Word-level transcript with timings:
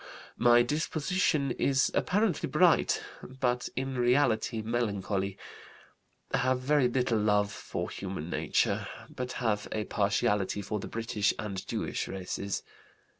"My 0.39 0.63
disposition 0.63 1.51
is 1.51 1.91
apparently 1.93 2.49
bright, 2.49 3.03
but 3.21 3.69
in 3.75 3.99
reality 3.99 4.59
melancholy. 4.63 5.37
Have 6.33 6.59
very 6.59 6.87
little 6.87 7.19
love 7.19 7.51
for 7.51 7.87
human 7.87 8.27
nature, 8.27 8.87
but 9.15 9.33
have 9.33 9.67
a 9.71 9.83
partiality 9.83 10.63
for 10.63 10.79
the 10.79 10.87
British 10.87 11.35
and 11.37 11.63
Jewish 11.67 12.07
races. 12.07 12.63